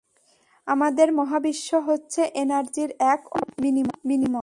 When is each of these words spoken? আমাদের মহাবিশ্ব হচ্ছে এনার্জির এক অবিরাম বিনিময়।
আমাদের 0.67 1.13
মহাবিশ্ব 1.13 1.79
হচ্ছে 1.87 2.21
এনার্জির 2.33 2.89
এক 2.99 3.21
অবিরাম 3.35 3.87
বিনিময়। 4.05 4.39